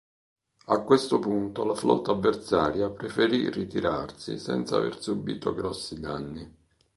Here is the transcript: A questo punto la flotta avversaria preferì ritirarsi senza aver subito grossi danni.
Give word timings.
A 0.65 0.79
questo 0.81 1.19
punto 1.19 1.63
la 1.63 1.75
flotta 1.75 2.09
avversaria 2.09 2.89
preferì 2.89 3.51
ritirarsi 3.51 4.39
senza 4.39 4.77
aver 4.77 4.99
subito 4.99 5.53
grossi 5.53 5.99
danni. 5.99 6.55